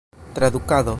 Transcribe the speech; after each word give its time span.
tradukado 0.33 0.89